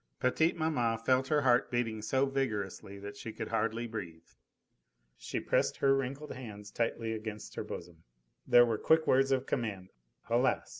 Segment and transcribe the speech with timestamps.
[0.19, 4.25] Petite maman felt her heart beating so vigorously that she could hardly breathe.
[5.15, 8.03] She pressed her wrinkled hands tightly against her bosom.
[8.47, 9.89] There were the quick words of command,
[10.27, 10.69] alas!